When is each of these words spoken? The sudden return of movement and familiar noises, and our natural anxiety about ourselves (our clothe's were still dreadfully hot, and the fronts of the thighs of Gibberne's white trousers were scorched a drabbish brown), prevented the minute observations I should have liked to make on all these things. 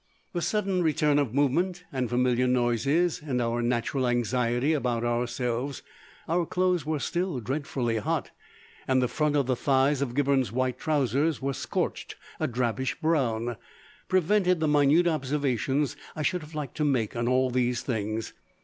The 0.33 0.41
sudden 0.41 0.81
return 0.81 1.19
of 1.19 1.31
movement 1.35 1.83
and 1.93 2.09
familiar 2.09 2.47
noises, 2.47 3.21
and 3.23 3.39
our 3.39 3.61
natural 3.61 4.07
anxiety 4.07 4.73
about 4.73 5.03
ourselves 5.03 5.83
(our 6.27 6.43
clothe's 6.47 6.87
were 6.87 6.97
still 6.99 7.39
dreadfully 7.39 7.97
hot, 7.97 8.31
and 8.87 8.99
the 8.99 9.07
fronts 9.07 9.37
of 9.37 9.45
the 9.45 9.55
thighs 9.55 10.01
of 10.01 10.15
Gibberne's 10.15 10.51
white 10.51 10.79
trousers 10.79 11.39
were 11.39 11.53
scorched 11.53 12.15
a 12.39 12.47
drabbish 12.47 12.99
brown), 12.99 13.57
prevented 14.07 14.59
the 14.59 14.67
minute 14.67 15.05
observations 15.07 15.95
I 16.15 16.23
should 16.23 16.41
have 16.41 16.55
liked 16.55 16.77
to 16.77 16.83
make 16.83 17.15
on 17.15 17.27
all 17.27 17.51
these 17.51 17.83
things. 17.83 18.33